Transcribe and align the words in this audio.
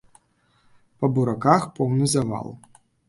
Па 1.03 1.09
бураках 1.17 1.67
поўны 1.81 2.05
завал. 2.15 2.49